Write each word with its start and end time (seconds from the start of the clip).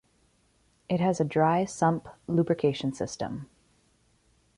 It 0.89 0.99
has 0.99 1.19
a 1.21 1.23
dry 1.23 1.63
sump 1.63 2.09
lubrication 2.27 2.91
system. 2.91 3.47